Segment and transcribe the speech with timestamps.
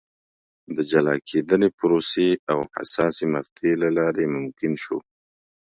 [0.75, 4.97] د جلا کېدنې پروسې او حساسې مقطعې له لارې ممکن شو.